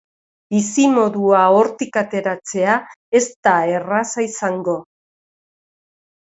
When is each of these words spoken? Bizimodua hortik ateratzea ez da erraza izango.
Bizimodua 0.53 1.41
hortik 1.57 1.99
ateratzea 2.01 2.79
ez 3.19 3.23
da 3.49 3.53
erraza 3.81 4.27
izango. 4.29 4.75